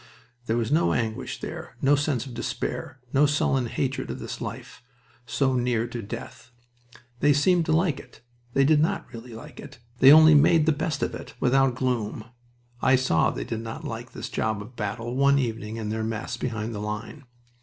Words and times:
There 0.47 0.57
was 0.57 0.71
no 0.71 0.93
anguish 0.93 1.41
there, 1.41 1.77
no 1.79 1.95
sense 1.95 2.25
of 2.25 2.33
despair, 2.33 2.99
no 3.13 3.27
sullen 3.27 3.67
hatred 3.67 4.09
of 4.09 4.17
this 4.17 4.41
life, 4.41 4.81
so 5.27 5.53
near 5.53 5.85
to 5.89 6.01
death. 6.01 6.49
They 7.19 7.33
seemed 7.33 7.67
to 7.67 7.71
like 7.71 7.99
it... 7.99 8.19
They 8.55 8.63
did 8.65 8.79
not 8.79 9.05
really 9.13 9.35
like 9.35 9.59
it. 9.59 9.77
They 9.99 10.11
only 10.11 10.33
made 10.33 10.65
the 10.65 10.71
best 10.71 11.03
of 11.03 11.13
it, 11.13 11.35
without 11.39 11.75
gloom. 11.75 12.25
I 12.81 12.95
saw 12.95 13.29
they 13.29 13.43
did 13.45 13.61
not 13.61 13.83
like 13.83 14.13
this 14.13 14.29
job 14.29 14.59
of 14.63 14.75
battle, 14.75 15.15
one 15.15 15.37
evening 15.37 15.75
in 15.77 15.89
their 15.89 16.03
mess 16.03 16.35
behind 16.35 16.73
the 16.73 16.79
line. 16.81 17.25